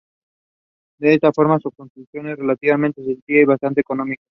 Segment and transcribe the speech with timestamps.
[0.97, 4.23] De esta forma, su construcción es relativamente sencilla y bastante económica.